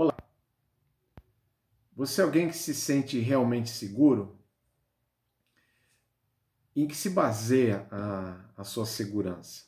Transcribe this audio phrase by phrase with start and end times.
[0.00, 0.16] Olá.
[1.94, 4.40] Você é alguém que se sente realmente seguro?
[6.74, 9.64] Em que se baseia a, a sua segurança?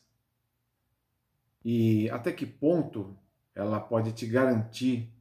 [1.62, 3.14] E até que ponto
[3.54, 5.14] ela pode te garantir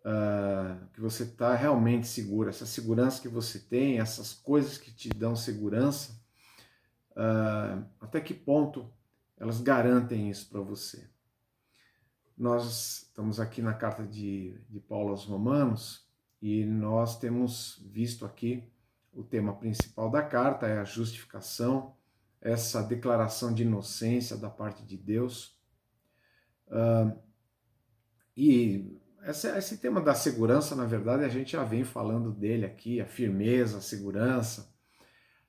[0.00, 2.48] uh, que você está realmente seguro?
[2.48, 6.20] Essa segurança que você tem, essas coisas que te dão segurança,
[7.12, 8.92] uh, até que ponto
[9.36, 11.08] elas garantem isso para você?
[12.36, 16.06] Nós estamos aqui na carta de, de Paulo aos Romanos
[16.42, 18.62] e nós temos visto aqui
[19.10, 21.94] o tema principal da carta é a justificação,
[22.38, 25.58] essa declaração de inocência da parte de Deus.
[26.68, 27.18] Uh,
[28.36, 33.00] e esse, esse tema da segurança, na verdade, a gente já vem falando dele aqui,
[33.00, 34.70] a firmeza, a segurança.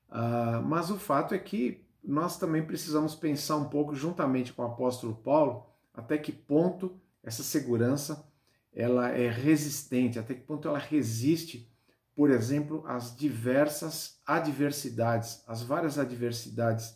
[0.09, 4.65] Uh, mas o fato é que nós também precisamos pensar um pouco, juntamente com o
[4.65, 5.65] apóstolo Paulo,
[5.97, 8.23] até que ponto essa segurança
[8.71, 11.67] ela é resistente, até que ponto ela resiste,
[12.15, 16.95] por exemplo, às diversas adversidades, às várias adversidades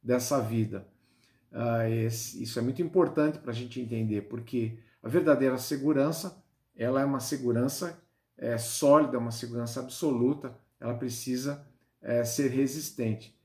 [0.00, 0.86] dessa vida.
[1.50, 6.40] Uh, esse, isso é muito importante para a gente entender, porque a verdadeira segurança
[6.76, 8.00] ela é uma segurança
[8.38, 11.66] é, sólida, uma segurança absoluta, ela precisa
[12.00, 13.36] é, ser resistente.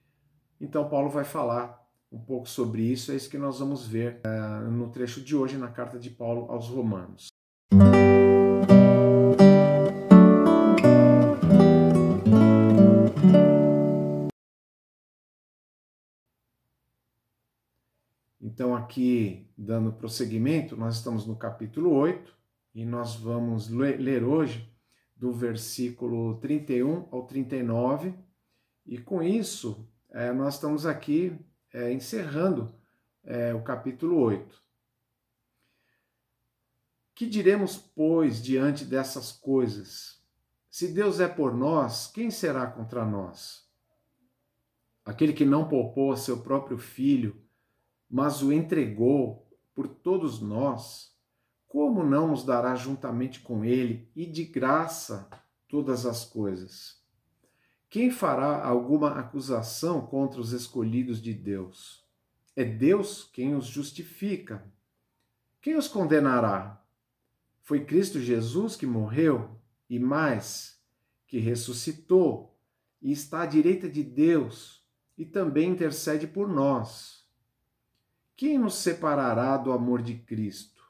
[0.59, 1.80] Então, Paulo vai falar
[2.11, 5.57] um pouco sobre isso, é isso que nós vamos ver uh, no trecho de hoje
[5.57, 7.27] na carta de Paulo aos Romanos.
[18.41, 22.35] Então, aqui, dando prosseguimento, nós estamos no capítulo 8
[22.75, 24.69] e nós vamos ler hoje
[25.15, 28.13] do versículo 31 ao 39,
[28.85, 31.39] e com isso, eh, nós estamos aqui
[31.73, 32.73] é, encerrando
[33.23, 34.61] é, o capítulo 8.
[37.13, 40.21] Que diremos, pois, diante dessas coisas?
[40.69, 43.69] Se Deus é por nós, quem será contra nós?
[45.03, 47.43] Aquele que não poupou a seu próprio filho,
[48.09, 51.15] mas o entregou por todos nós,
[51.67, 55.29] como não nos dará juntamente com ele e de graça
[55.67, 57.00] todas as coisas?
[57.91, 62.07] Quem fará alguma acusação contra os escolhidos de Deus?
[62.55, 64.65] É Deus quem os justifica.
[65.61, 66.81] Quem os condenará?
[67.59, 69.59] Foi Cristo Jesus que morreu
[69.89, 70.81] e mais,
[71.27, 72.57] que ressuscitou
[73.01, 74.87] e está à direita de Deus
[75.17, 77.27] e também intercede por nós.
[78.37, 80.81] Quem nos separará do amor de Cristo?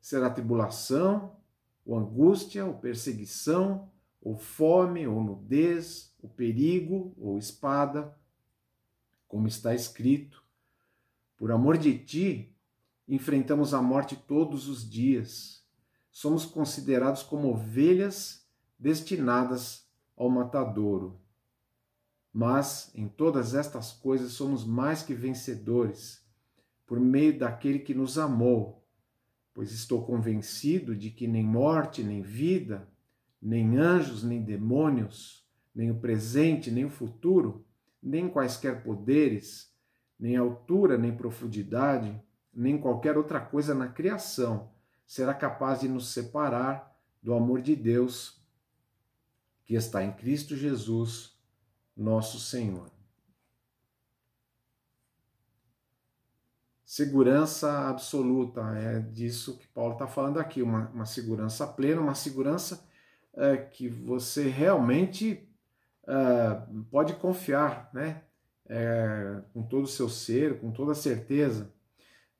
[0.00, 1.36] Será tribulação,
[1.84, 8.14] ou angústia, ou perseguição, ou fome, ou nudez, o perigo ou espada,
[9.28, 10.42] como está escrito:
[11.36, 12.54] Por amor de ti,
[13.08, 15.64] enfrentamos a morte todos os dias.
[16.10, 18.46] Somos considerados como ovelhas
[18.78, 19.86] destinadas
[20.16, 21.20] ao matadouro.
[22.32, 26.24] Mas em todas estas coisas somos mais que vencedores,
[26.86, 28.84] por meio daquele que nos amou,
[29.54, 32.88] pois estou convencido de que nem morte, nem vida,
[33.40, 35.45] nem anjos, nem demônios,
[35.76, 37.62] nem o presente, nem o futuro,
[38.02, 39.70] nem quaisquer poderes,
[40.18, 42.18] nem altura, nem profundidade,
[42.52, 44.70] nem qualquer outra coisa na criação
[45.06, 48.42] será capaz de nos separar do amor de Deus
[49.66, 51.36] que está em Cristo Jesus,
[51.94, 52.90] nosso Senhor.
[56.84, 62.88] Segurança absoluta, é disso que Paulo está falando aqui, uma, uma segurança plena, uma segurança
[63.34, 65.46] é, que você realmente
[66.06, 68.22] uh, pode confiar, né?
[68.68, 71.72] É, com todo o seu ser, com toda a certeza.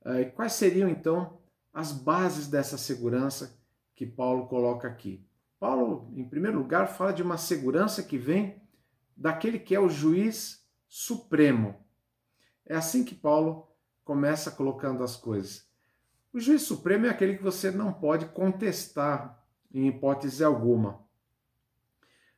[0.01, 1.39] Uh, quais seriam então
[1.73, 3.57] as bases dessa segurança
[3.95, 5.25] que Paulo coloca aqui?
[5.61, 8.61] Paulo, em primeiro lugar, fala de uma segurança que vem
[9.17, 11.77] daquele que é o juiz supremo.
[12.65, 13.69] É assim que Paulo
[14.05, 15.67] começa colocando as coisas.
[16.33, 19.43] O juiz supremo é aquele que você não pode contestar
[19.73, 21.06] em hipótese alguma.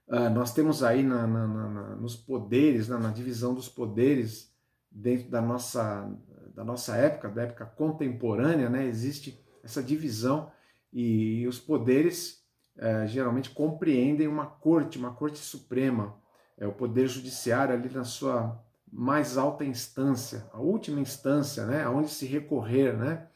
[0.09, 4.51] Uh, nós temos aí na, na, na, nos poderes, na, divisão dos poderes
[4.91, 6.11] dentro da nossa,
[6.55, 10.51] da nossa época, da época contemporânea, né, existe essa divisão
[10.91, 12.43] e, e os poderes
[12.79, 16.17] uh, geralmente compreendem uma corte, uma corte suprema,
[16.57, 18.59] é o poder judiciário ali na sua
[18.91, 23.29] mais alta instância, a última instância, né, aonde se recorrer, né?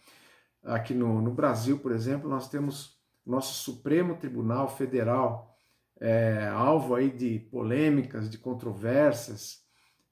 [0.65, 2.97] Aqui no, no Brasil, por exemplo, nós temos
[3.27, 5.52] nosso Supremo Tribunal Federal,
[6.01, 9.63] é, alvo aí de polêmicas, de controvérsias,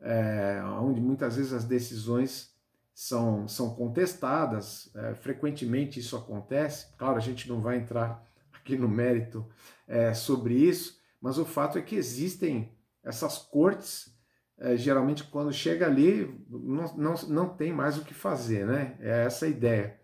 [0.01, 2.51] é, onde muitas vezes as decisões
[2.95, 6.87] são, são contestadas, é, frequentemente isso acontece.
[6.97, 8.23] Claro, a gente não vai entrar
[8.53, 9.47] aqui no mérito
[9.87, 12.73] é, sobre isso, mas o fato é que existem
[13.03, 14.15] essas cortes.
[14.59, 18.97] É, geralmente, quando chega ali, não, não, não tem mais o que fazer, né?
[19.01, 19.99] É essa a ideia.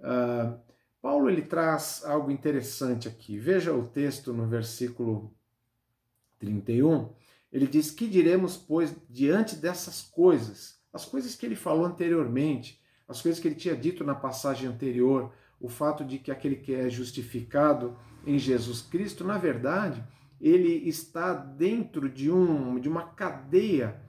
[0.00, 0.58] Uh,
[1.00, 3.38] Paulo ele traz algo interessante aqui.
[3.38, 5.32] Veja o texto no versículo
[6.38, 7.10] 31.
[7.52, 10.78] Ele diz: Que diremos, pois, diante dessas coisas?
[10.92, 15.32] As coisas que ele falou anteriormente, as coisas que ele tinha dito na passagem anterior,
[15.60, 17.96] o fato de que aquele que é justificado
[18.26, 20.04] em Jesus Cristo, na verdade,
[20.40, 24.00] ele está dentro de, um, de uma cadeia,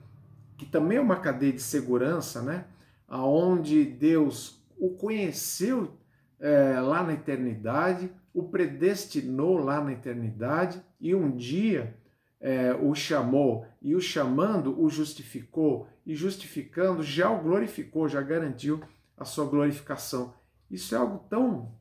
[0.56, 2.66] que também é uma cadeia de segurança, né?
[3.08, 5.99] Aonde Deus o conheceu
[6.40, 11.94] é, lá na eternidade, o predestinou lá na eternidade e um dia
[12.40, 18.80] é, o chamou e o chamando o justificou e justificando já o glorificou, já garantiu
[19.16, 20.32] a sua glorificação.
[20.70, 21.74] Isso é algo tão,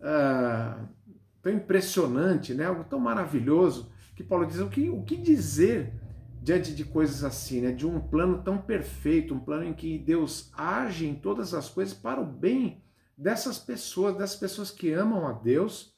[0.00, 0.88] uh,
[1.40, 2.64] tão impressionante, né?
[2.64, 5.92] algo tão maravilhoso que Paulo diz o que, o que dizer
[6.42, 7.70] diante de coisas assim, né?
[7.70, 11.94] de um plano tão perfeito, um plano em que Deus age em todas as coisas
[11.94, 12.82] para o bem
[13.20, 15.94] dessas pessoas, dessas pessoas que amam a Deus,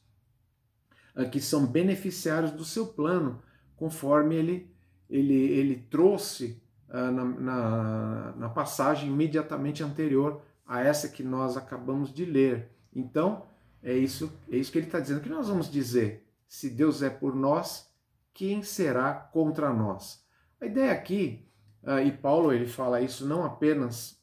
[1.14, 3.40] uh, que são beneficiários do seu plano
[3.76, 4.74] conforme ele,
[5.08, 12.12] ele, ele trouxe uh, na, na, na passagem imediatamente anterior a essa que nós acabamos
[12.12, 12.70] de ler.
[12.92, 13.46] Então,
[13.80, 15.18] é isso, é isso que ele está dizendo.
[15.18, 16.26] O que nós vamos dizer?
[16.48, 17.88] Se Deus é por nós,
[18.34, 20.26] quem será contra nós?
[20.60, 21.46] A ideia aqui,
[21.84, 24.20] uh, e Paulo ele fala isso não apenas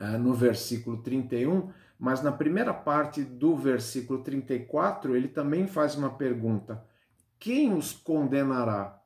[0.00, 6.84] no versículo 31, mas na primeira parte do versículo 34, ele também faz uma pergunta:
[7.38, 9.02] quem os condenará?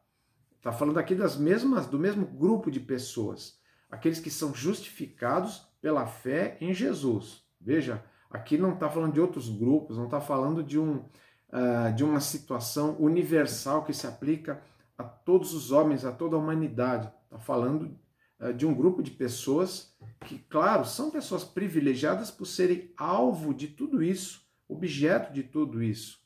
[0.59, 3.59] Está falando aqui das mesmas, do mesmo grupo de pessoas,
[3.91, 7.43] aqueles que são justificados pela fé em Jesus.
[7.61, 10.99] Veja, aqui não está falando de outros grupos, não está falando de, um,
[11.49, 14.63] uh, de uma situação universal que se aplica
[14.97, 17.11] a todos os homens, a toda a humanidade.
[17.25, 17.99] Está falando
[18.51, 19.95] de um grupo de pessoas
[20.27, 26.23] que, claro, são pessoas privilegiadas por serem alvo de tudo isso, objeto de tudo isso.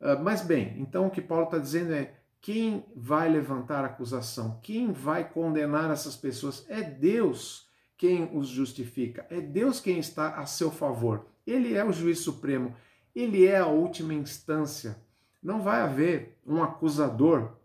[0.00, 4.58] Ah, mas bem, então o que Paulo está dizendo é: quem vai levantar acusação?
[4.62, 6.64] Quem vai condenar essas pessoas?
[6.68, 11.26] É Deus quem os justifica, é Deus quem está a seu favor.
[11.46, 12.74] Ele é o juiz supremo,
[13.14, 14.96] ele é a última instância.
[15.42, 17.56] Não vai haver um acusador,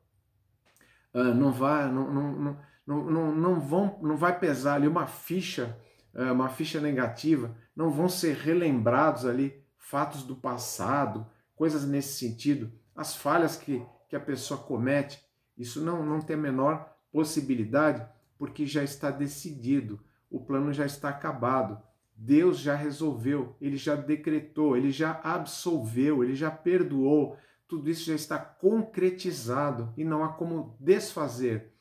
[1.14, 5.78] uh, não vai, não, não, não, não, não, vão, não vai pesar ali uma ficha,
[6.14, 12.72] uh, uma ficha negativa, não vão ser relembrados ali fatos do passado, coisas nesse sentido,
[12.96, 15.24] as falhas que, que a pessoa comete,
[15.58, 18.06] isso não, não tem a menor possibilidade,
[18.38, 20.00] porque já está decidido,
[20.30, 21.82] o plano já está acabado.
[22.18, 27.38] Deus já resolveu, ele já decretou, ele já absolveu, ele já perdoou.
[27.68, 31.74] Tudo isso já está concretizado e não há como desfazer.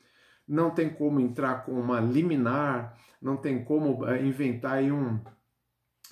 [0.47, 5.19] Não tem como entrar com uma liminar, não tem como eh, inventar um,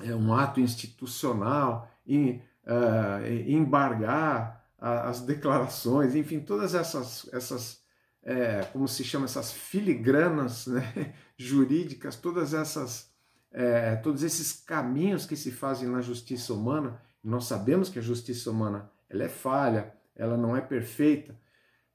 [0.01, 7.83] eh, um ato institucional, uh, embargar as declarações, enfim, todas essas, essas
[8.23, 13.11] é, como se chama, essas filigranas né, jurídicas, todas essas,
[13.51, 18.49] é, todos esses caminhos que se fazem na justiça humana, nós sabemos que a justiça
[18.49, 21.37] humana ela é falha, ela não é perfeita.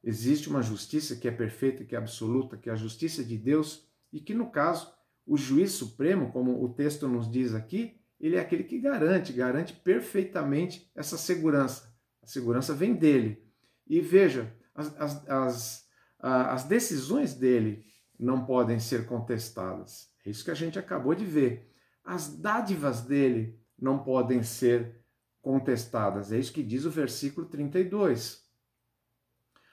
[0.02, 3.86] Existe uma justiça que é perfeita, que é absoluta, que é a justiça de Deus,
[4.12, 4.92] e que no caso
[5.26, 9.74] o juiz supremo, como o texto nos diz aqui, ele é aquele que garante, garante
[9.74, 11.94] perfeitamente essa segurança.
[12.22, 13.44] A segurança vem dele.
[13.86, 15.88] E veja, as, as, as,
[16.18, 17.84] as decisões dele
[18.18, 20.10] não podem ser contestadas.
[20.24, 21.70] É isso que a gente acabou de ver.
[22.04, 25.00] As dádivas dele não podem ser
[25.40, 26.32] contestadas.
[26.32, 28.47] É isso que diz o versículo 32.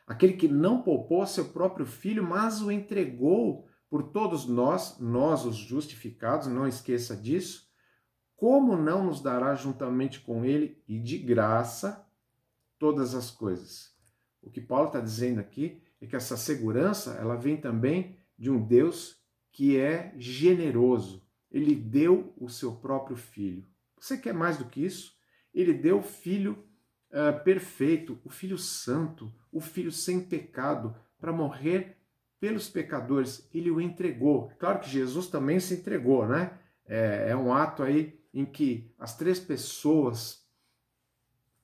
[0.05, 5.55] Aquele que não poupou seu próprio filho, mas o entregou por todos nós, nós os
[5.55, 7.65] justificados, não esqueça disso,
[8.35, 12.05] como não nos dará juntamente com ele e de graça
[12.77, 13.95] todas as coisas?
[14.41, 18.63] O que Paulo está dizendo aqui é que essa segurança ela vem também de um
[18.63, 19.21] Deus
[19.51, 21.25] que é generoso.
[21.49, 23.65] Ele deu o seu próprio filho.
[23.97, 25.15] Você quer mais do que isso?
[25.53, 26.64] Ele deu o filho
[27.15, 31.97] uh, perfeito, o filho santo, o filho sem pecado, para morrer
[32.39, 33.49] pelos pecadores.
[33.53, 34.51] Ele o entregou.
[34.59, 36.59] Claro que Jesus também se entregou, né?
[36.85, 40.45] É, é um ato aí em que as três pessoas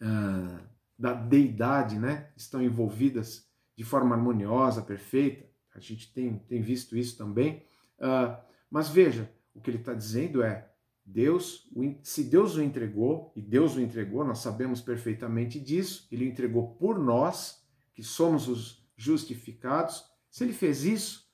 [0.02, 0.60] ah,
[0.98, 5.46] da deidade né, estão envolvidas de forma harmoniosa, perfeita.
[5.76, 7.64] A gente tem, tem visto isso também.
[8.00, 8.40] Ah,
[8.70, 10.71] mas veja, O que ele está dizendo é:
[11.06, 11.68] Deus,
[12.04, 16.76] se Deus o entregou, e Deus o entregou, nós sabemos perfeitamente disso, ele o entregou
[16.76, 17.62] por nós,
[17.94, 20.06] que somos os justificados.
[20.30, 21.30] Se ele fez isso,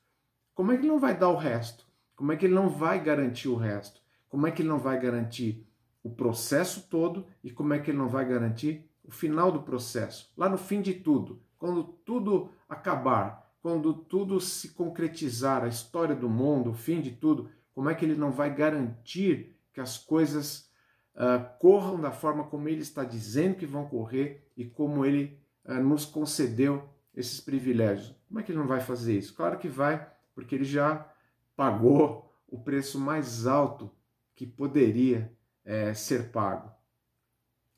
[0.53, 1.85] como é que ele não vai dar o resto?
[2.15, 4.01] Como é que ele não vai garantir o resto?
[4.27, 5.67] Como é que ele não vai garantir
[6.03, 10.31] o processo todo e como é que ele não vai garantir o final do processo?
[10.35, 16.29] Lá no fim de tudo, quando tudo acabar, quando tudo se concretizar, a história do
[16.29, 20.71] mundo, o fim de tudo, como é que ele não vai garantir que as coisas
[21.13, 25.75] uh, corram da forma como ele está dizendo que vão correr e como ele uh,
[25.75, 28.15] nos concedeu esses privilégios?
[28.27, 29.35] Como é que ele não vai fazer isso?
[29.35, 31.07] Claro que vai, porque ele já
[31.55, 33.91] pagou o preço mais alto
[34.33, 35.31] que poderia
[35.63, 36.71] é, ser pago.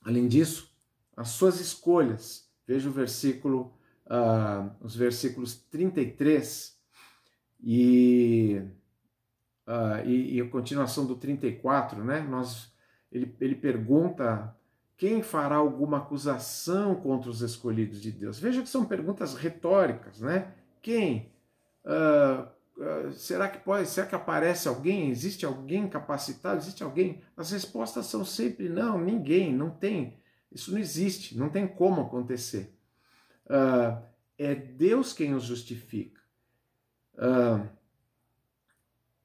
[0.01, 0.73] Além disso,
[1.17, 6.79] as suas escolhas, veja o versículo uh, os versículos 33
[7.61, 8.61] e,
[9.69, 12.19] uh, e, e, a continuação do 34, né?
[12.21, 12.73] Nós,
[13.11, 14.53] ele, ele pergunta
[14.97, 18.39] quem fará alguma acusação contra os escolhidos de Deus?
[18.39, 20.51] Veja que são perguntas retóricas, né?
[20.81, 21.31] Quem?
[21.85, 23.87] Uh, será que pode?
[23.87, 25.09] Será que aparece alguém?
[25.09, 26.57] Existe alguém capacitado?
[26.57, 27.21] Existe alguém?
[27.37, 30.17] As respostas são sempre não, ninguém, não tem.
[30.51, 32.73] Isso não existe, não tem como acontecer
[33.49, 34.01] uh,
[34.37, 36.21] é Deus quem os justifica.
[37.15, 37.67] Uh,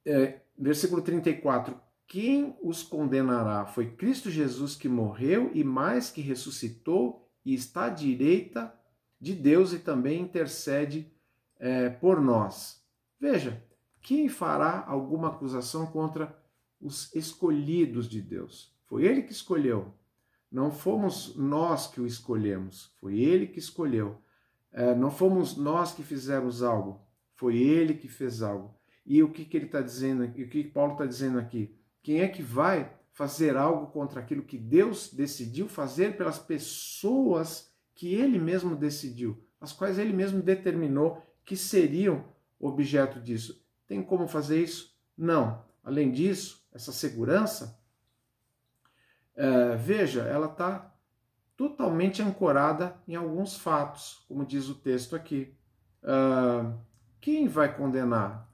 [0.05, 1.79] é, versículo 34.
[2.07, 3.67] Quem os condenará?
[3.67, 8.75] Foi Cristo Jesus que morreu e mais que ressuscitou e está à direita
[9.21, 11.11] de Deus e também intercede
[11.59, 12.83] é, por nós.
[13.19, 13.63] Veja,
[14.01, 16.37] quem fará alguma acusação contra
[16.81, 18.75] os escolhidos de Deus?
[18.87, 19.95] Foi Ele que escolheu.
[20.55, 24.23] Não fomos nós que o escolhemos, foi ele que escolheu.
[24.71, 28.73] É, não fomos nós que fizemos algo, foi ele que fez algo.
[29.07, 31.77] E o que, que ele está dizendo, o que Paulo está dizendo aqui?
[32.03, 38.15] Quem é que vai fazer algo contra aquilo que Deus decidiu fazer pelas pessoas que
[38.15, 42.25] ele mesmo decidiu, as quais ele mesmo determinou que seriam
[42.59, 43.65] objeto disso?
[43.87, 44.99] Tem como fazer isso?
[45.17, 45.65] Não.
[45.83, 47.79] Além disso, essa segurança
[49.37, 50.93] é, veja, ela está
[51.57, 55.57] totalmente ancorada em alguns fatos, como diz o texto aqui.
[56.03, 56.79] Uh,
[57.21, 58.49] quem vai condenar?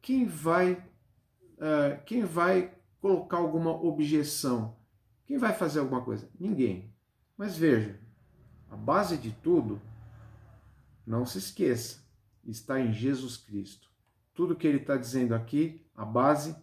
[0.00, 4.76] Quem vai, uh, quem vai colocar alguma objeção?
[5.26, 6.30] Quem vai fazer alguma coisa?
[6.38, 6.92] Ninguém.
[7.36, 8.00] Mas veja,
[8.70, 9.80] a base de tudo,
[11.06, 12.02] não se esqueça,
[12.44, 13.90] está em Jesus Cristo.
[14.34, 16.56] Tudo que ele está dizendo aqui, a base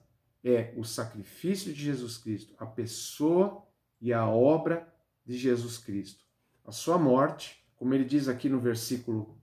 [0.43, 3.65] é o sacrifício de Jesus Cristo, a pessoa
[3.99, 4.87] e a obra
[5.25, 6.23] de Jesus Cristo.
[6.63, 9.37] A sua morte, como ele diz aqui no versículo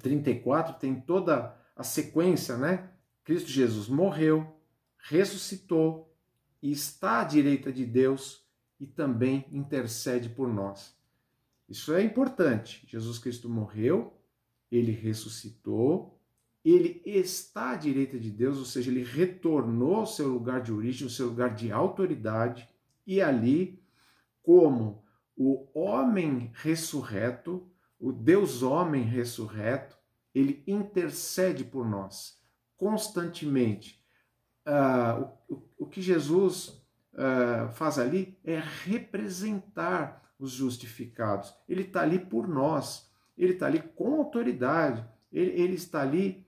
[0.00, 2.90] 34, tem toda a sequência, né?
[3.24, 4.60] Cristo Jesus morreu,
[4.98, 6.14] ressuscitou
[6.60, 8.46] e está à direita de Deus
[8.78, 10.94] e também intercede por nós.
[11.66, 12.84] Isso é importante.
[12.86, 14.12] Jesus Cristo morreu,
[14.70, 16.18] ele ressuscitou
[16.64, 21.04] ele está à direita de Deus, ou seja, ele retornou ao seu lugar de origem,
[21.04, 22.68] ao seu lugar de autoridade,
[23.06, 23.82] e ali,
[24.42, 25.02] como
[25.36, 27.66] o homem ressurreto,
[27.98, 29.97] o Deus homem ressurreto,
[30.34, 32.38] ele intercede por nós
[32.78, 34.00] constantemente.
[34.66, 36.80] Uh, o, o, que Jesus
[37.14, 41.52] uh, faz ali é representar os justificados.
[41.68, 46.46] Ele está ali por nós, ele está ali com autoridade, ele, ele está ali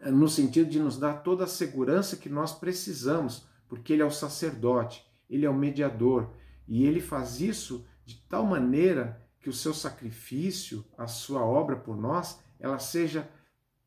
[0.00, 4.10] no sentido de nos dar toda a segurança que nós precisamos, porque ele é o
[4.10, 6.30] sacerdote, ele é o mediador,
[6.68, 11.96] e ele faz isso de tal maneira que o seu sacrifício, a sua obra por
[11.96, 13.28] nós, ela seja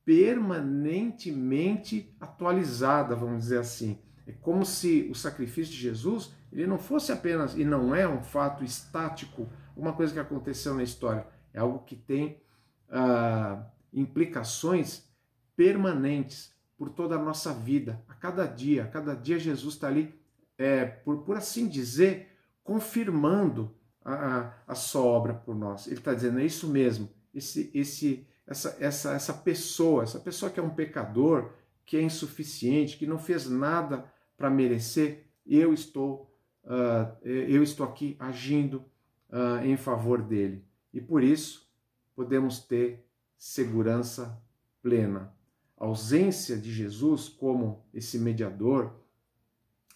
[0.05, 4.00] permanentemente atualizada, vamos dizer assim.
[4.25, 8.24] É como se o sacrifício de Jesus ele não fosse apenas, e não é um
[8.24, 12.41] fato estático, uma coisa que aconteceu na história, é algo que tem
[12.89, 15.03] ah, implicações
[15.55, 18.83] permanentes por toda a nossa vida, a cada dia.
[18.83, 20.13] A cada dia Jesus está ali,
[20.57, 25.88] é, por, por assim dizer, confirmando a, a, a sua obra por nós.
[25.88, 30.60] Ele está dizendo, é isso mesmo, esse, esse, essa, essa, essa pessoa, essa pessoa que
[30.60, 31.51] é um pecador,
[31.86, 38.16] que é insuficiente, que não fez nada para merecer, eu estou, uh, eu estou aqui
[38.20, 38.86] agindo
[39.30, 40.66] uh, em favor dele.
[40.94, 41.70] E por isso
[42.16, 43.06] podemos ter
[43.38, 44.42] segurança
[44.82, 45.36] plena
[45.77, 48.96] a ausência de Jesus como esse mediador,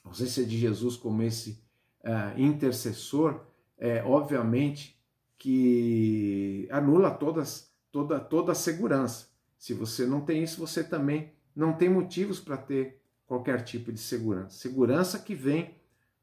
[0.03, 1.63] a ausência de Jesus como esse
[2.03, 3.41] uh, intercessor,
[3.77, 4.99] é, obviamente
[5.37, 9.27] que anula todas, toda, toda a segurança.
[9.57, 13.99] Se você não tem isso, você também não tem motivos para ter qualquer tipo de
[13.99, 14.57] segurança.
[14.57, 15.75] Segurança que vem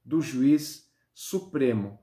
[0.05, 1.99] do juiz supremo.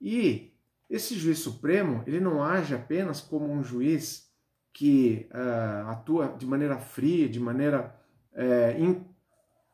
[0.00, 0.52] E
[0.88, 4.30] esse juiz supremo, ele não age apenas como um juiz
[4.72, 7.94] que uh, atua de maneira fria, de maneira
[8.32, 9.06] uh,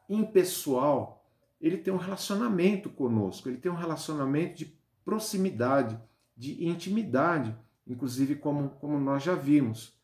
[0.08, 1.28] impessoal.
[1.60, 6.00] Ele tem um relacionamento conosco, ele tem um relacionamento de proximidade,
[6.36, 7.56] de intimidade,
[7.88, 9.98] inclusive como, como nós já vimos.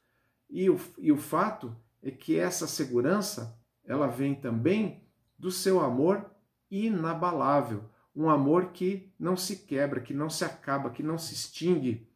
[0.48, 5.04] E o, e o fato é que essa segurança ela vem também
[5.38, 6.30] do seu amor
[6.70, 7.84] inabalável,
[8.16, 12.08] um amor que não se quebra, que não se acaba, que não se extingue,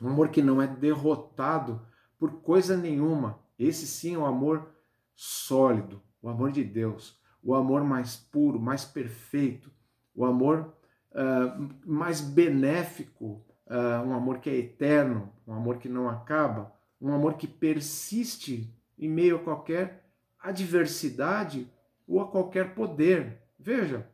[0.00, 1.80] um amor que não é derrotado
[2.18, 3.38] por coisa nenhuma.
[3.58, 4.68] Esse sim é o amor
[5.14, 9.70] sólido, o amor de Deus, o amor mais puro, mais perfeito,
[10.14, 10.74] o amor
[11.12, 17.12] uh, mais benéfico, uh, um amor que é eterno, um amor que não acaba, um
[17.12, 20.04] amor que persiste em meio a qualquer
[20.40, 21.70] adversidade
[22.06, 23.42] ou a qualquer poder.
[23.58, 24.06] Veja,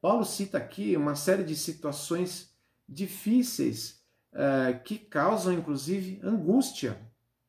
[0.00, 2.54] Paulo cita aqui uma série de situações
[2.88, 6.98] difíceis uh, que causam, inclusive, angústia.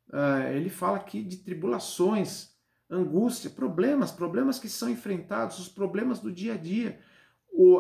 [0.10, 2.52] Uh, ele fala aqui de tribulações,
[2.90, 7.00] angústia, problemas, problemas que são enfrentados, os problemas do dia a dia.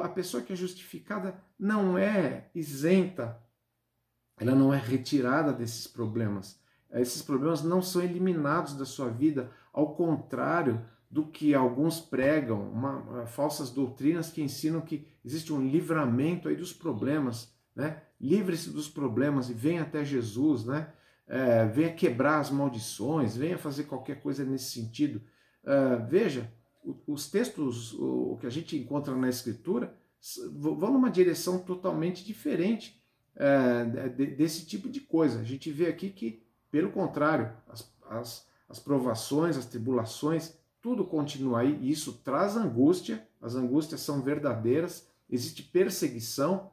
[0.04, 3.42] A pessoa que é justificada não é isenta,
[4.38, 6.60] ela não é retirada desses problemas.
[6.92, 13.26] Esses problemas não são eliminados da sua vida, ao contrário do que alguns pregam, uma,
[13.26, 18.02] falsas doutrinas que ensinam que existe um livramento aí dos problemas, né?
[18.20, 20.94] Livre-se dos problemas e venha até Jesus, né?
[21.28, 25.22] É, venha quebrar as maldições, venha fazer qualquer coisa nesse sentido.
[25.64, 26.52] É, veja,
[27.08, 29.96] os textos o que a gente encontra na Escritura
[30.52, 33.02] vão numa direção totalmente diferente
[33.36, 35.40] é, desse tipo de coisa.
[35.40, 41.60] A gente vê aqui que pelo contrário, as, as, as provações, as tribulações, tudo continua
[41.60, 46.72] aí e isso traz angústia, as angústias são verdadeiras, existe perseguição,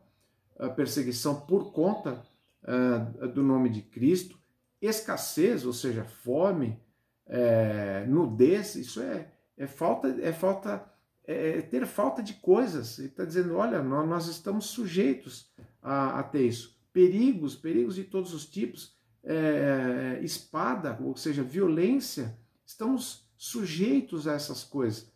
[0.76, 2.22] perseguição por conta
[2.62, 4.38] uh, do nome de Cristo,
[4.80, 6.80] escassez, ou seja, fome,
[7.26, 10.90] é, nudez, isso é, é falta, é falta,
[11.26, 12.98] é, é ter falta de coisas.
[12.98, 15.50] Ele está dizendo, olha, nós, nós estamos sujeitos
[15.82, 16.78] a, a, ter isso.
[16.92, 24.64] Perigos, perigos de todos os tipos, é, espada, ou seja, violência, estamos sujeitos a essas
[24.64, 25.12] coisas.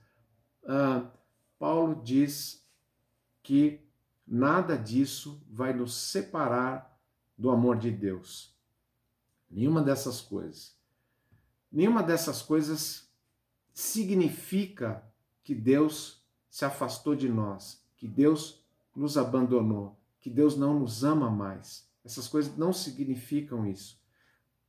[0.65, 1.11] Ah,
[1.59, 2.65] Paulo diz
[3.43, 3.81] que
[4.27, 6.99] nada disso vai nos separar
[7.37, 8.57] do amor de Deus.
[9.51, 10.77] Nenhuma dessas coisas.
[11.71, 13.12] Nenhuma dessas coisas
[13.75, 15.03] significa
[15.43, 18.63] que Deus se afastou de nós, que Deus
[18.95, 21.89] nos abandonou, que Deus não nos ama mais.
[22.05, 24.01] Essas coisas não significam isso.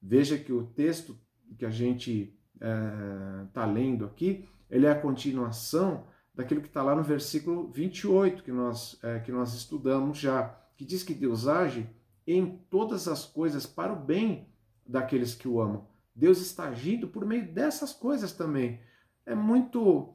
[0.01, 1.17] Veja que o texto
[1.57, 6.95] que a gente está é, lendo aqui, ele é a continuação daquilo que está lá
[6.95, 11.87] no versículo 28 que nós, é, que nós estudamos já, que diz que Deus age
[12.25, 14.47] em todas as coisas para o bem
[14.85, 15.87] daqueles que o amam.
[16.15, 18.79] Deus está agindo por meio dessas coisas também.
[19.25, 20.13] É muito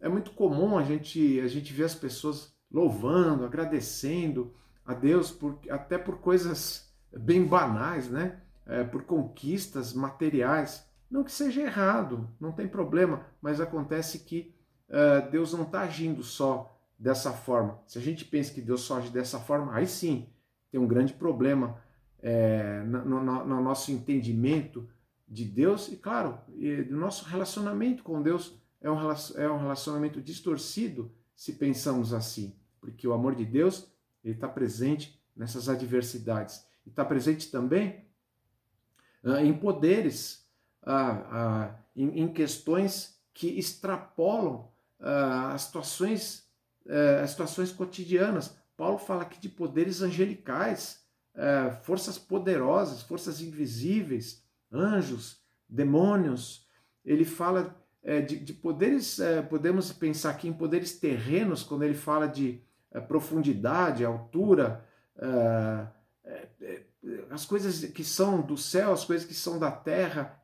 [0.00, 5.58] é muito comum a gente a gente ver as pessoas louvando, agradecendo a Deus por,
[5.68, 8.40] até por coisas bem banais, né?
[8.70, 10.88] é, por conquistas materiais.
[11.10, 14.54] Não que seja errado, não tem problema, mas acontece que
[14.88, 17.80] uh, Deus não está agindo só dessa forma.
[17.84, 20.28] Se a gente pensa que Deus só age dessa forma, aí sim
[20.70, 21.76] tem um grande problema
[22.22, 24.88] é, no, no, no, nosso entendimento
[25.30, 26.40] de Deus e, claro,
[26.90, 28.98] nosso relacionamento com Deus é um,
[29.36, 33.86] é um relacionamento distorcido se pensamos assim, porque o amor de Deus
[34.24, 38.04] ele está presente nessas adversidades e está presente também
[39.22, 40.46] ah, em poderes,
[40.82, 46.46] ah, ah, em, questões que extrapolam as situações,
[46.86, 48.54] eh, as situações cotidianas.
[48.76, 51.02] Paulo fala aqui de poderes angelicais,
[51.34, 54.39] eh, forças poderosas, forças invisíveis,
[54.72, 56.66] anjos, demônios.
[57.04, 62.26] Ele fala eh, de, de, poderes, podemos pensar aqui em poderes terrenos, quando ele fala
[62.26, 62.62] de
[63.06, 64.84] profundidade, altura,
[67.30, 70.40] as coisas que são do céu, as coisas que são da terra.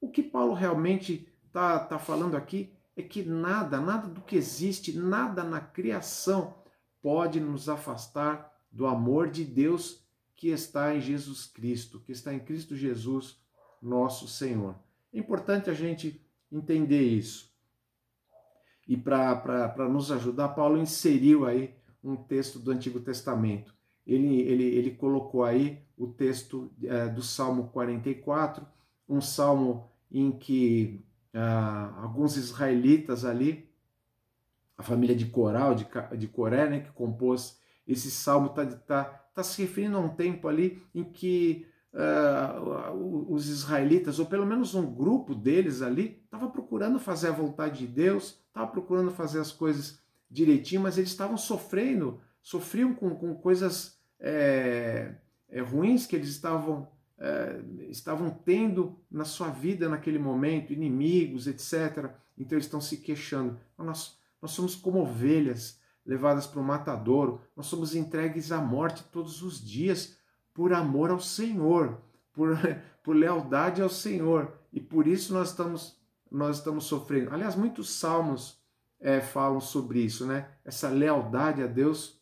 [0.00, 4.96] O que Paulo realmente está tá falando aqui é que nada, nada do que existe,
[4.96, 6.54] nada na criação
[7.02, 12.40] pode nos afastar do amor de Deus que está em Jesus Cristo, que está em
[12.40, 13.40] Cristo Jesus,
[13.82, 14.74] nosso Senhor.
[15.12, 17.54] É importante a gente entender isso.
[18.86, 24.90] E para nos ajudar, Paulo inseriu aí um texto do Antigo Testamento ele, ele, ele
[24.92, 28.64] colocou aí o texto é, do Salmo 44,
[29.08, 33.68] um salmo em que ah, alguns israelitas ali,
[34.78, 35.86] a família de Coral, de,
[36.16, 40.46] de Coré, né, que compôs esse salmo, está tá, tá se referindo a um tempo
[40.46, 46.98] ali em que uh, os israelitas, ou pelo menos um grupo deles ali, estava procurando
[46.98, 49.98] fazer a vontade de Deus, estava procurando fazer as coisas
[50.30, 55.14] direitinho, mas eles estavam sofrendo, sofriam com, com coisas é,
[55.48, 62.10] é, ruins que eles estavam, é, estavam tendo na sua vida naquele momento, inimigos, etc.
[62.36, 63.58] Então eles estão se queixando.
[63.78, 69.42] Nós, nós somos como ovelhas levadas para o matadouro, nós somos entregues à morte todos
[69.42, 70.16] os dias
[70.56, 72.00] por amor ao Senhor,
[72.32, 72.56] por,
[73.04, 74.58] por lealdade ao Senhor.
[74.72, 77.34] E por isso nós estamos, nós estamos sofrendo.
[77.34, 78.58] Aliás, muitos salmos
[78.98, 80.48] é, falam sobre isso, né?
[80.64, 82.18] Essa lealdade a Deus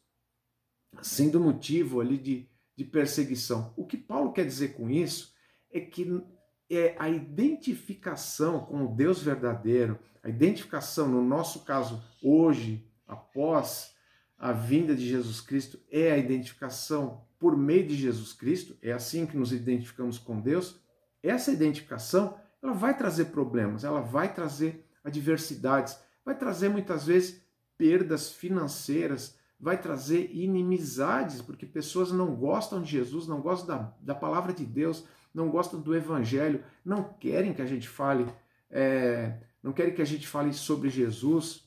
[1.00, 3.72] sendo motivo ali de, de perseguição.
[3.76, 5.32] O que Paulo quer dizer com isso
[5.70, 6.20] é que
[6.68, 13.94] é a identificação com o Deus verdadeiro, a identificação, no nosso caso, hoje, após
[14.36, 19.26] a vinda de Jesus Cristo, é a identificação por meio de Jesus Cristo, é assim
[19.26, 20.80] que nos identificamos com Deus,
[21.22, 27.42] essa identificação ela vai trazer problemas, ela vai trazer adversidades, vai trazer muitas vezes
[27.76, 34.14] perdas financeiras, vai trazer inimizades, porque pessoas não gostam de Jesus, não gostam da, da
[34.14, 35.04] palavra de Deus,
[35.34, 38.26] não gostam do Evangelho, não querem que a gente fale,
[38.70, 41.62] é, não querem que a gente fale sobre Jesus.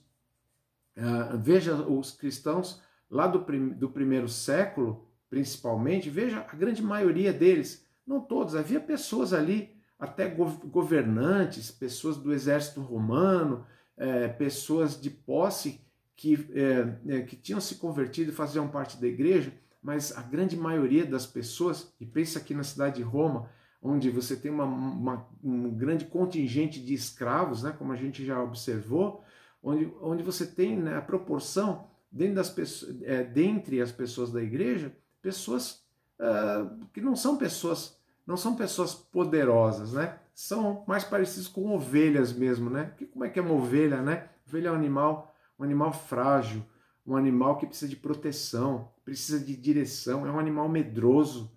[0.97, 7.33] Uh, veja os cristãos lá do, prim, do primeiro século, principalmente, veja a grande maioria
[7.33, 13.65] deles, não todos, havia pessoas ali, até governantes, pessoas do exército romano,
[13.97, 15.81] é, pessoas de posse
[16.15, 20.55] que, é, é, que tinham se convertido e faziam parte da igreja, mas a grande
[20.55, 23.49] maioria das pessoas, e pensa aqui na cidade de Roma,
[23.81, 28.41] onde você tem uma, uma, um grande contingente de escravos, né, como a gente já
[28.41, 29.23] observou,
[29.61, 32.55] onde, onde você tem né, a proporção dentro das
[33.03, 34.95] é, dentre as pessoas da igreja
[35.27, 35.83] pessoas
[36.21, 40.19] uh, que não são pessoas não são pessoas poderosas, né?
[40.33, 42.93] São mais parecidos com ovelhas mesmo, né?
[42.97, 44.27] Que, como é que é uma ovelha, né?
[44.45, 46.61] Ovelha é um animal, um animal frágil,
[47.05, 51.49] um animal que precisa de proteção, precisa de direção, é um animal medroso,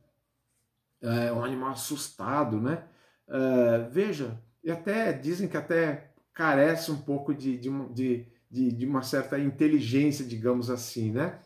[1.02, 2.84] é um animal assustado, né?
[3.26, 9.02] Uh, veja, e até dizem que até carece um pouco de, de, de, de, uma
[9.02, 11.40] certa inteligência, digamos assim, né?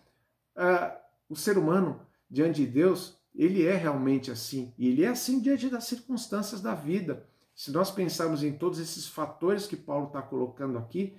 [0.55, 2.01] Uh, o ser humano
[2.35, 4.75] diante de Deus, ele é realmente assim.
[4.77, 7.25] E ele é assim diante das circunstâncias da vida.
[7.55, 11.17] Se nós pensarmos em todos esses fatores que Paulo está colocando aqui,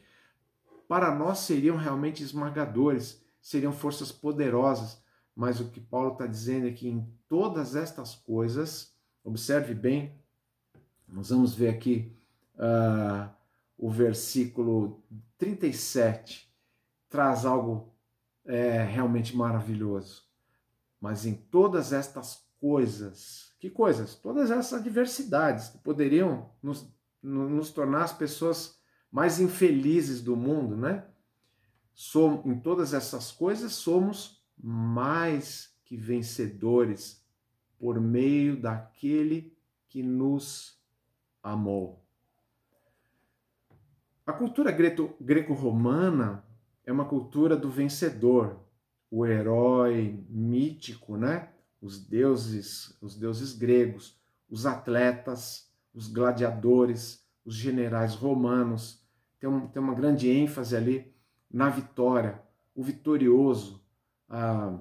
[0.90, 5.02] para nós seriam realmente esmagadores, seriam forças poderosas.
[5.34, 10.14] Mas o que Paulo está dizendo é que em todas estas coisas, observe bem,
[11.08, 12.12] nós vamos ver aqui
[12.56, 13.30] uh,
[13.78, 15.02] o versículo
[15.38, 16.54] 37,
[17.10, 17.94] traz algo
[18.46, 20.26] é, realmente maravilhoso.
[21.06, 24.16] Mas em todas estas coisas, que coisas?
[24.16, 26.92] Todas essas adversidades que poderiam nos,
[27.22, 28.80] nos tornar as pessoas
[29.12, 31.06] mais infelizes do mundo, né?
[31.94, 37.24] Som, em todas essas coisas somos mais que vencedores
[37.78, 39.56] por meio daquele
[39.88, 40.82] que nos
[41.44, 42.04] amou.
[44.26, 46.44] A cultura greco-romana
[46.84, 48.65] é uma cultura do vencedor,
[49.16, 51.48] o herói mítico, né?
[51.82, 59.02] Os deuses, os deuses gregos, os atletas, os gladiadores, os generais romanos.
[59.40, 61.16] Tem, um, tem uma grande ênfase ali
[61.50, 62.44] na vitória,
[62.76, 63.82] o vitorioso,
[64.28, 64.78] ah,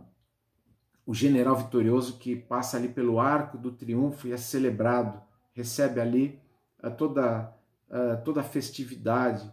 [1.07, 6.41] o general vitorioso que passa ali pelo arco do triunfo e é celebrado, recebe ali
[6.83, 7.55] ah, toda,
[7.89, 9.49] ah, toda a festividade.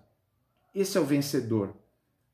[0.74, 1.81] Esse é o vencedor.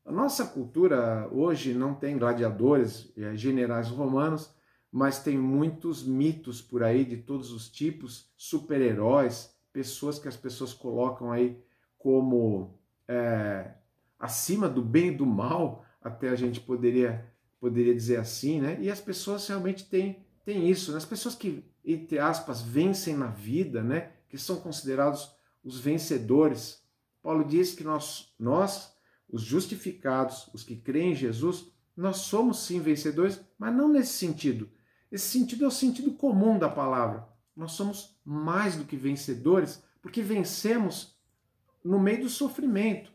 [0.07, 4.49] A nossa cultura hoje não tem gladiadores, generais romanos,
[4.89, 10.73] mas tem muitos mitos por aí de todos os tipos, super-heróis, pessoas que as pessoas
[10.73, 11.61] colocam aí
[11.97, 13.73] como é,
[14.17, 18.77] acima do bem e do mal, até a gente poderia, poderia dizer assim, né?
[18.79, 20.99] E as pessoas realmente têm, têm isso, né?
[20.99, 24.13] as pessoas que, entre aspas, vencem na vida, né?
[24.29, 26.81] Que são considerados os vencedores.
[27.21, 28.96] Paulo diz que nós, nós
[29.29, 34.69] os justificados, os que creem em Jesus, nós somos sim vencedores, mas não nesse sentido.
[35.11, 37.27] Esse sentido é o sentido comum da palavra.
[37.55, 41.17] Nós somos mais do que vencedores, porque vencemos
[41.83, 43.11] no meio do sofrimento,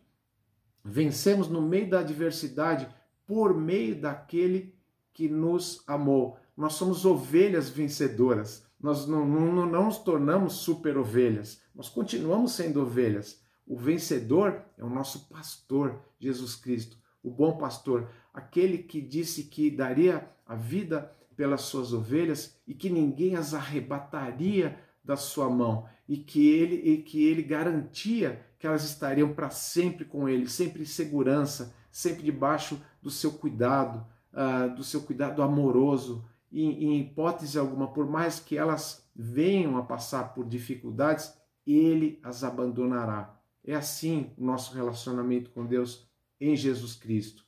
[0.85, 2.89] vencemos no meio da adversidade,
[3.27, 4.75] por meio daquele
[5.13, 6.39] que nos amou.
[6.57, 8.67] Nós somos ovelhas vencedoras.
[8.81, 13.42] nós não, não, não nos tornamos super ovelhas, nós continuamos sendo ovelhas.
[13.67, 19.71] O vencedor é o nosso pastor, Jesus Cristo, o bom pastor, aquele que disse que
[19.71, 26.17] daria a vida pelas suas ovelhas e que ninguém as arrebataria da sua mão e
[26.17, 30.87] que ele e que ele garantia que elas estariam para sempre com ele, sempre em
[30.87, 36.25] segurança, sempre debaixo do seu cuidado, uh, do seu cuidado amoroso.
[36.51, 41.35] E, em hipótese alguma, por mais que elas venham a passar por dificuldades,
[41.67, 43.37] ele as abandonará.
[43.65, 46.09] É assim o nosso relacionamento com Deus
[46.41, 47.45] em Jesus Cristo.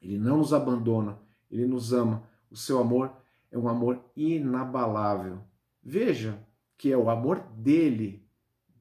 [0.00, 1.18] Ele não nos abandona,
[1.50, 2.22] ele nos ama.
[2.50, 3.12] O seu amor
[3.50, 5.40] é um amor inabalável.
[5.82, 6.38] Veja
[6.76, 8.26] que é o amor dele.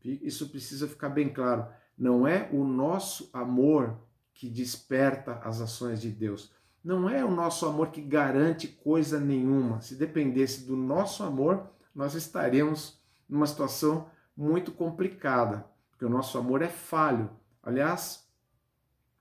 [0.04, 1.68] Isso precisa ficar bem claro.
[1.98, 3.98] Não é o nosso amor
[4.34, 6.54] que desperta as ações de Deus.
[6.84, 9.82] Não é o nosso amor que garante coisa nenhuma.
[9.82, 15.66] Se dependesse do nosso amor, nós estaríamos numa situação muito complicada,
[15.98, 17.28] porque o nosso amor é falho.
[17.64, 18.30] Aliás,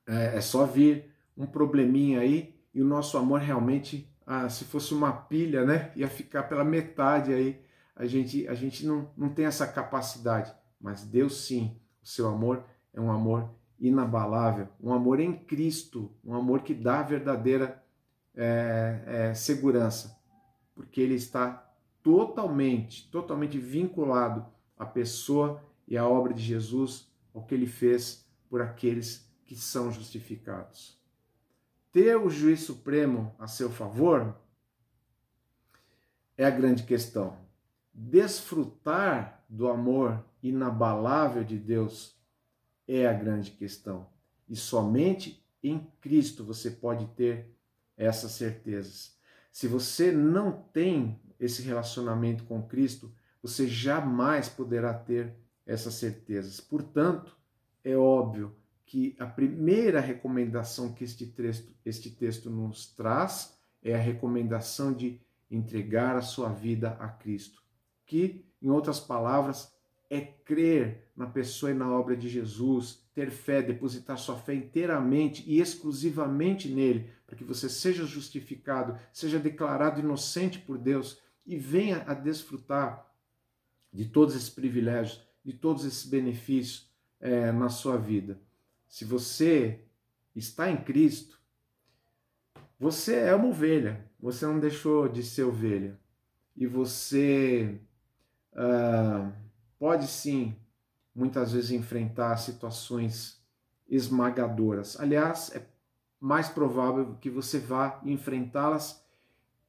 [0.06, 4.92] é, é só vir um probleminha aí e o nosso amor realmente, ah, se fosse
[4.92, 7.64] uma pilha, né, ia ficar pela metade aí.
[7.96, 12.62] A gente, a gente não, não tem essa capacidade, mas Deus sim, o seu amor
[12.92, 13.48] é um amor
[13.80, 17.82] inabalável, um amor em Cristo, um amor que dá verdadeira
[18.34, 20.20] é, é, segurança,
[20.74, 24.44] porque ele está totalmente, totalmente vinculado
[24.78, 29.92] à pessoa e à obra de Jesus, ao que ele fez por aqueles que são
[29.92, 31.01] justificados.
[31.92, 34.37] Ter o juiz supremo a seu favor
[36.37, 37.38] é a grande questão.
[37.92, 42.14] Desfrutar do amor inabalável de Deus
[42.87, 44.09] é a grande questão.
[44.49, 47.51] E somente em Cristo você pode ter
[47.96, 49.16] essas certezas.
[49.51, 55.35] Se você não tem esse relacionamento com Cristo, você jamais poderá ter
[55.66, 56.61] essas certezas.
[56.61, 57.37] Portanto,
[57.83, 64.00] é óbvio que a primeira recomendação que este texto, este texto nos traz é a
[64.00, 67.62] recomendação de entregar a sua vida a Cristo,
[68.05, 69.74] que, em outras palavras,
[70.09, 75.42] é crer na pessoa e na obra de Jesus, ter fé, depositar sua fé inteiramente
[75.46, 82.05] e exclusivamente nele, para que você seja justificado, seja declarado inocente por Deus e venha
[82.07, 83.11] a desfrutar
[83.92, 88.37] de todos esses privilégios, de todos esses benefícios é, na sua vida.
[88.88, 89.78] Se você
[90.35, 91.40] está em Cristo,
[92.80, 95.96] você é uma ovelha, você não deixou de ser ovelha.
[96.56, 97.78] E você.
[98.52, 99.32] Uh,
[99.78, 100.56] pode sim,
[101.14, 103.40] muitas vezes, enfrentar situações
[103.88, 104.98] esmagadoras.
[104.98, 105.64] Aliás, é
[106.18, 109.00] mais provável que você vá enfrentá-las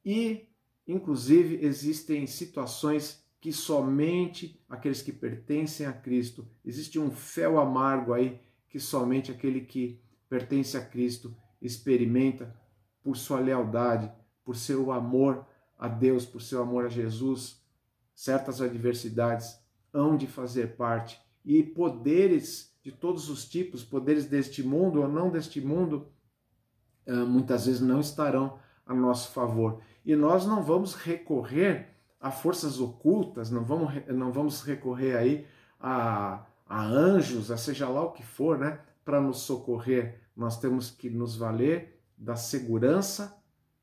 [0.04, 0.48] e,
[0.88, 8.40] inclusive, existem situações que somente aqueles que pertencem a Cristo, existe um fel amargo aí
[8.68, 12.54] que somente aquele que pertence a Cristo experimenta
[13.02, 14.12] por sua lealdade,
[14.44, 15.46] por seu amor
[15.78, 17.62] a Deus, por seu amor a Jesus,
[18.14, 19.58] certas adversidades
[19.92, 21.20] hão de fazer parte.
[21.44, 26.08] E poderes de todos os tipos, poderes deste mundo ou não deste mundo,
[27.06, 29.80] ah, muitas vezes não estarão a nosso favor.
[30.04, 35.46] E nós não vamos recorrer a forças ocultas, não vamos, não vamos recorrer aí
[35.78, 40.20] a, a anjos, a seja lá o que for, né, para nos socorrer.
[40.36, 43.40] Nós temos que nos valer da segurança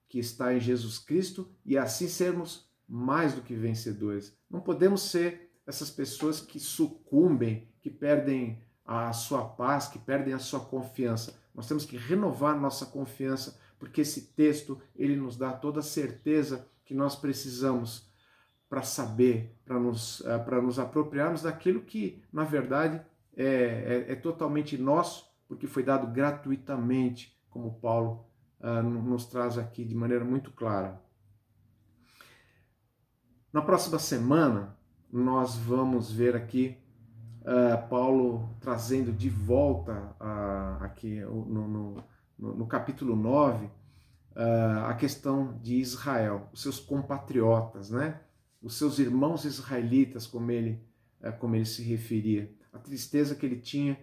[0.07, 4.37] que está em Jesus Cristo e assim sermos mais do que vencedores.
[4.49, 10.39] Não podemos ser essas pessoas que sucumbem, que perdem a sua paz, que perdem a
[10.39, 11.39] sua confiança.
[11.53, 16.67] Nós temos que renovar nossa confiança, porque esse texto ele nos dá toda a certeza
[16.83, 18.07] que nós precisamos
[18.69, 23.01] para saber, para nos, eh, para nos apropriarmos daquilo que, na verdade,
[23.35, 28.25] é, é, é, totalmente nosso, porque foi dado gratuitamente, como Paulo
[28.59, 31.01] uh, nos traz aqui de maneira muito clara.
[33.53, 34.75] Na próxima semana,
[35.11, 36.77] nós vamos ver aqui
[37.43, 42.03] uh, Paulo trazendo de volta uh, aqui no, no,
[42.37, 43.71] no, capítulo 9 uh,
[44.35, 48.19] ah, a questão de Israel, os seus compatriotas, né?
[48.65, 50.83] Os seus irmãos israelitas, como ele,
[51.21, 53.95] uh, como ele se referia, a tristeza que ele tinha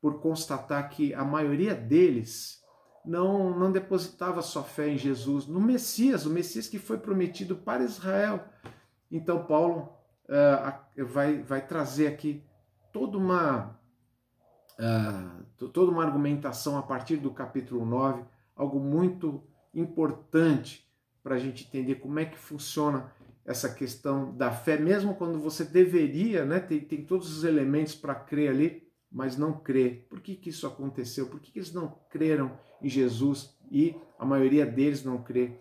[0.00, 2.62] por constatar que a maioria deles
[3.04, 7.82] não, não depositava sua fé em Jesus, no Messias, o Messias que foi prometido para
[7.82, 8.44] Israel.
[9.10, 9.92] Então Paulo
[10.28, 12.40] uh, vai, vai trazer aqui
[12.92, 13.76] toda uma,
[14.78, 18.22] uh, toda uma argumentação a partir do capítulo 9,
[18.54, 19.42] algo muito
[19.74, 20.88] importante
[21.20, 23.12] para a gente entender como é que funciona
[23.44, 28.14] essa questão da fé, mesmo quando você deveria, né, tem, tem todos os elementos para
[28.14, 30.06] crer ali, mas não crê.
[30.08, 31.28] Por que, que isso aconteceu?
[31.28, 35.52] Por que, que eles não creram em Jesus e a maioria deles não crê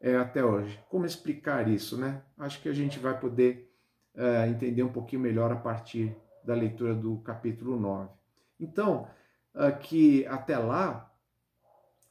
[0.00, 0.80] é, até hoje?
[0.88, 2.22] Como explicar isso, né?
[2.38, 3.70] Acho que a gente vai poder
[4.14, 8.08] é, entender um pouquinho melhor a partir da leitura do capítulo 9.
[8.58, 9.08] Então,
[9.80, 11.10] que até lá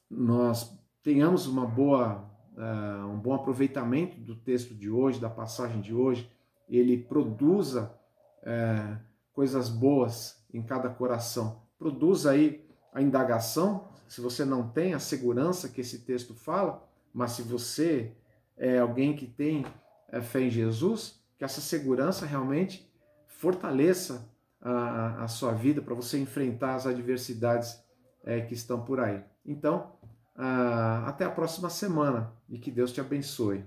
[0.10, 5.94] nós tenhamos uma boa, uh, um bom aproveitamento do texto de hoje, da passagem de
[5.94, 6.30] hoje,
[6.68, 7.94] ele produza
[8.42, 8.98] uh,
[9.34, 11.62] coisas boas em cada coração.
[11.78, 17.32] Produza aí a indagação, se você não tem a segurança que esse texto fala, mas
[17.32, 18.14] se você
[18.58, 19.66] é alguém que tem
[20.10, 22.90] é, fé em Jesus, que essa segurança realmente
[23.28, 24.30] fortaleça
[24.62, 27.84] a, a sua vida para você enfrentar as adversidades
[28.24, 29.24] é, que estão por aí.
[29.46, 29.92] Então,
[31.06, 33.64] até a próxima semana e que Deus te abençoe.